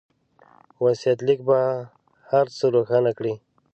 وصيت 0.83 1.19
ليک 1.27 1.39
به 1.47 1.59
هر 2.31 2.45
څه 2.57 2.65
روښانه 2.75 3.11
کړي. 3.17 3.33